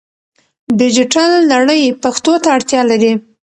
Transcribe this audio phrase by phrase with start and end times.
[0.79, 3.11] ډیجیټل نړۍ پښتو ته اړتیا لري.